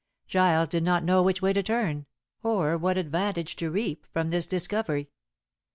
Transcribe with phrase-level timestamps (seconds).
[0.27, 2.07] Giles did not know which way to turn,
[2.41, 5.11] or what advantage to reap from this discovery.